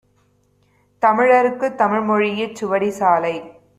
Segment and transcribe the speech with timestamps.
[1.03, 3.35] தமிழர்க்குத் தமிழ்மொழியிற் சுவடிச் சாலை